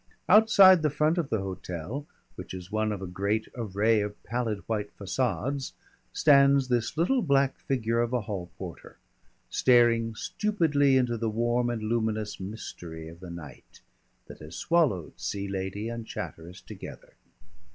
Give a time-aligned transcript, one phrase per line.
[0.27, 4.63] Outside the front of the hotel, which is one of a great array of pallid
[4.67, 5.73] white facades,
[6.11, 8.97] stands this little black figure of a hall porter,
[9.51, 13.81] staring stupidly into the warm and luminous mystery of the night
[14.25, 17.13] that has swallowed Sea Lady and Chatteris together.